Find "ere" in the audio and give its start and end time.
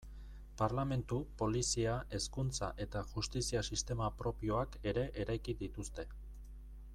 4.93-5.05